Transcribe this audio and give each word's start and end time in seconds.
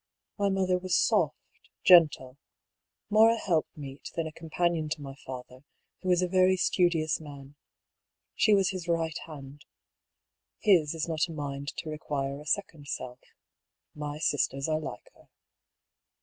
My 0.39 0.49
mother 0.49 0.79
was 0.79 0.97
soft, 0.97 1.37
gentle— 1.83 2.39
more 3.11 3.29
a 3.29 3.37
helpmeet 3.37 4.09
than 4.15 4.25
a 4.25 4.31
companion 4.31 4.89
to 4.89 4.99
my 5.03 5.13
father, 5.13 5.63
who 6.01 6.09
is 6.09 6.23
a 6.23 6.27
very 6.27 6.57
studious 6.57 7.19
man. 7.19 7.53
She 8.33 8.55
was 8.55 8.71
his 8.71 8.87
right 8.87 9.15
hand. 9.27 9.63
His 10.57 10.95
is 10.95 11.07
not 11.07 11.27
a 11.27 11.31
mind 11.31 11.67
to 11.77 11.89
require 11.91 12.41
a 12.41 12.47
second 12.47 12.87
self. 12.87 13.19
My 13.93 14.17
sisters 14.17 14.67
are 14.67 14.79
like 14.79 15.07
her." 15.13 15.29